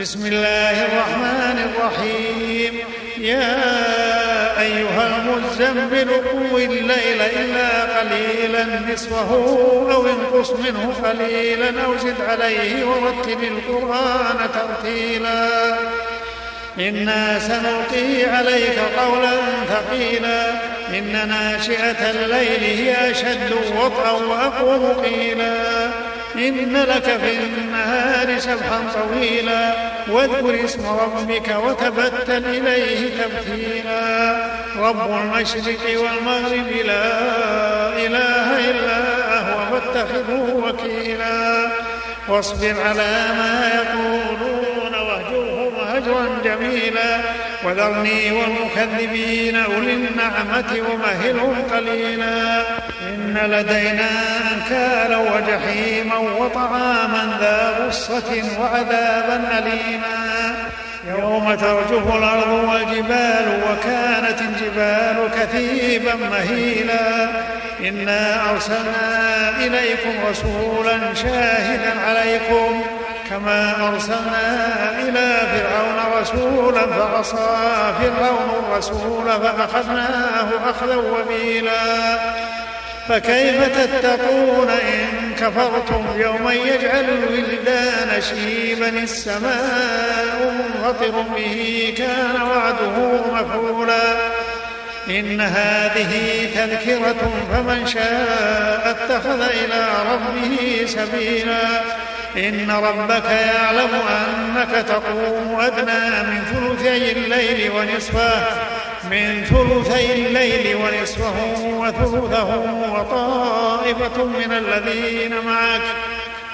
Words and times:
بسم 0.00 0.26
الله 0.26 0.86
الرحمن 0.86 1.58
الرحيم. 1.68 2.74
يا 3.18 3.56
أيها 4.60 5.16
المزمل 5.16 6.10
قم 6.32 6.56
الليل 6.56 7.22
إلا 7.22 7.98
قليلا 7.98 8.64
نصفه 8.92 9.30
أو 9.92 10.06
انقص 10.06 10.50
منه 10.50 10.94
قليلا 11.04 11.84
أو 11.84 11.98
زد 11.98 12.20
عليه 12.28 12.84
ورتل 12.84 13.44
القرآن 13.44 14.36
ترتيلا. 14.54 15.74
إنا 16.78 17.38
سنلقي 17.38 18.36
عليك 18.36 18.78
قولا 18.98 19.32
ثقيلا. 19.68 20.50
إن 20.88 21.28
ناشئة 21.28 22.10
الليل 22.10 22.62
هي 22.62 23.10
أشد 23.10 23.52
وطئا 23.76 24.10
وأقوم 24.10 25.02
قيلا. 25.02 25.59
إن 26.48 26.76
لك 26.76 27.02
في 27.02 27.36
النهار 27.36 28.38
سبحا 28.38 28.80
طويلا 28.94 29.74
واذكر 30.08 30.64
اسم 30.64 30.86
ربك 30.86 31.56
وتبتل 31.64 32.44
إليه 32.44 33.10
تبتيلا. 33.22 34.36
رب 34.76 35.10
المشرق 35.14 36.00
والمغرب 36.00 36.68
لا 36.84 37.18
إله 38.06 38.70
إلا 38.70 38.98
هو 39.38 39.58
فاتخذه 39.70 40.62
وكيلا. 40.64 41.68
واصبر 42.28 42.74
على 42.80 43.12
ما 43.38 43.70
يقولون 43.74 44.59
واهجرهم 46.10 46.40
هجرا 46.40 46.56
جميلا. 46.56 47.20
وذرني 47.64 48.32
والمكذبين 48.32 49.56
أولي 49.56 49.94
النعمة 49.94 50.82
ومهلهم 50.90 51.62
قليلا. 51.72 52.62
إن 53.02 53.38
لدينا 53.46 54.10
أنكالا 54.54 55.16
وجحيما 55.16 56.18
وطعاما 56.18 57.36
ذا 57.40 57.86
غصة 57.86 58.42
وعذابا 58.60 59.58
أليما. 59.58 60.54
يوم 61.08 61.54
ترجف 61.54 62.16
الأرض 62.16 62.68
والجبال 62.68 63.62
وكانت 63.62 64.40
الجبال 64.40 65.30
كثيبا 65.40 66.14
مهيلا. 66.14 67.28
إنا 67.80 68.50
أرسلنا 68.50 69.50
إليكم 69.58 70.10
رسولا 70.30 71.14
شاهدا 71.14 71.92
عليكم. 72.06 72.84
كما 73.30 73.88
أرسلنا 73.88 74.98
إلى 74.98 75.36
فرعون 75.52 76.20
رسولا 76.20 76.86
فعصى 76.86 77.94
فرعون 78.00 78.64
الرسول 78.64 79.26
فأخذناه 79.26 80.70
أخذا 80.70 80.96
وبيلا 80.96 82.18
فكيف 83.08 83.78
تتقون 83.78 84.68
إن 84.70 85.34
كفرتم 85.34 86.06
يوما 86.16 86.52
يجعل 86.52 87.04
الولدان 87.04 88.22
شيبا 88.22 88.88
السماء 88.88 90.52
منفطر 90.52 91.20
به 91.36 91.94
كان 91.98 92.42
وعده 92.42 93.22
مفعولا. 93.32 94.16
إن 95.08 95.40
هذه 95.40 96.48
تذكرة 96.54 97.32
فمن 97.52 97.86
شاء 97.86 98.82
اتخذ 98.90 99.40
إلى 99.40 99.88
ربه 100.12 100.86
سبيلا. 100.86 101.80
إن 102.36 102.70
ربك 102.70 103.24
يعلم 103.24 103.90
أنك 103.94 104.84
تقوم 104.88 105.60
أدنى 105.60 106.22
من 106.30 106.42
ثلثي 106.52 107.12
الليل 107.12 107.72
ونصفه 107.72 108.42
من 109.10 109.44
ثلثي 109.44 110.12
الليل 110.12 110.76
ونصفه 110.76 111.34
وثلثه 111.64 112.56
وطائفة 112.92 114.24
من 114.24 114.52
الذين 114.52 115.34
معك. 115.46 115.80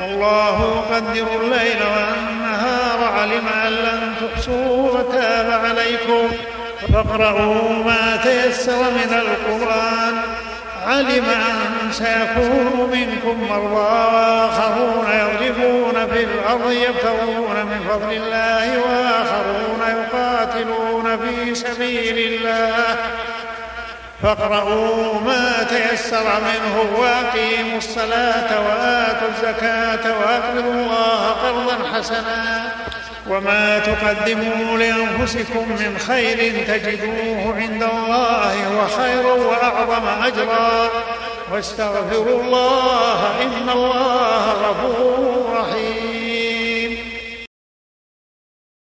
والله 0.00 0.84
يقدر 0.90 1.40
الليل 1.40 1.82
والنهار 1.82 3.12
علم 3.18 3.48
أن 3.66 3.72
لن 3.72 4.14
تحصوا 4.20 4.98
فتاب 4.98 5.64
عليكم. 5.64 6.28
فاقرؤوا 6.92 7.84
ما 7.84 8.20
تيسر 8.22 8.82
من 8.82 9.14
القرآن 9.14 10.14
علم 10.86 11.24
أن 11.24 11.92
سيكون 11.92 12.90
منكم 12.92 13.48
مرضى 13.50 14.14
وآخرون 14.14 14.97
الأرض 16.48 16.72
يبتغون 16.72 17.66
من 17.66 17.80
فضل 17.88 18.12
الله 18.12 18.78
وآخرون 18.78 19.80
يقاتلون 19.88 21.18
في 21.18 21.54
سبيل 21.54 22.18
الله. 22.32 22.96
فاقرؤوا 24.22 25.20
ما 25.20 25.66
تيسر 25.68 26.24
منه 26.40 27.00
وأقيموا 27.00 27.78
الصلاة 27.78 28.60
وآتوا 28.66 29.28
الزكاة 29.28 30.18
وأقرضوا 30.18 30.72
الله 30.72 31.30
قرضا 31.30 31.98
حسنا. 31.98 32.72
وما 33.28 33.78
تقدموا 33.78 34.78
لأنفسكم 34.78 35.68
من 35.68 35.98
خير 36.08 36.64
تجدوه 36.66 37.54
عند 37.56 37.82
الله 37.82 38.54
هو 38.66 38.88
وأعظم 39.50 40.24
أجرا. 40.24 40.88
واستغفروا 41.52 42.42
الله 42.42 43.42
إن 43.42 43.68
الله 43.68 44.57